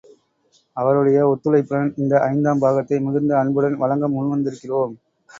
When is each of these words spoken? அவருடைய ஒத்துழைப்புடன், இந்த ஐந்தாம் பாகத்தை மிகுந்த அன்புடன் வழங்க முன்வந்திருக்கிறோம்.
அவருடைய 0.77 1.17
ஒத்துழைப்புடன், 1.31 1.91
இந்த 1.97 2.13
ஐந்தாம் 2.29 2.61
பாகத்தை 2.63 2.97
மிகுந்த 2.99 3.33
அன்புடன் 3.41 3.77
வழங்க 3.83 4.09
முன்வந்திருக்கிறோம். 4.15 4.95